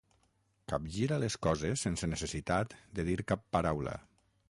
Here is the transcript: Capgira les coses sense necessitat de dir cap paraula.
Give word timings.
Capgira 0.73 1.19
les 1.25 1.37
coses 1.47 1.85
sense 1.89 2.11
necessitat 2.15 2.77
de 3.01 3.09
dir 3.11 3.21
cap 3.35 3.49
paraula. 3.59 3.99